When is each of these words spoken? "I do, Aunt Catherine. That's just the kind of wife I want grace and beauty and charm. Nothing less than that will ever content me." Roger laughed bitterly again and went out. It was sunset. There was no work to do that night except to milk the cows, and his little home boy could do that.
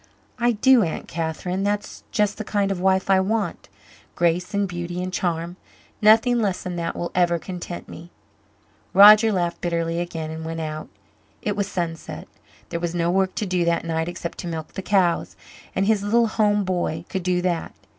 "I 0.39 0.53
do, 0.53 0.81
Aunt 0.81 1.07
Catherine. 1.07 1.61
That's 1.63 2.03
just 2.11 2.39
the 2.39 2.43
kind 2.43 2.71
of 2.71 2.79
wife 2.79 3.07
I 3.07 3.19
want 3.19 3.69
grace 4.15 4.51
and 4.51 4.67
beauty 4.67 4.99
and 5.03 5.13
charm. 5.13 5.57
Nothing 6.01 6.41
less 6.41 6.63
than 6.63 6.75
that 6.77 6.95
will 6.95 7.11
ever 7.13 7.37
content 7.37 7.87
me." 7.87 8.09
Roger 8.95 9.31
laughed 9.31 9.61
bitterly 9.61 9.99
again 9.99 10.31
and 10.31 10.43
went 10.43 10.59
out. 10.59 10.87
It 11.43 11.55
was 11.55 11.67
sunset. 11.67 12.27
There 12.69 12.79
was 12.79 12.95
no 12.95 13.11
work 13.11 13.35
to 13.35 13.45
do 13.45 13.63
that 13.65 13.85
night 13.85 14.07
except 14.09 14.39
to 14.39 14.47
milk 14.47 14.69
the 14.73 14.81
cows, 14.81 15.35
and 15.75 15.85
his 15.85 16.01
little 16.01 16.25
home 16.25 16.63
boy 16.63 17.05
could 17.07 17.21
do 17.21 17.39
that. 17.43 17.75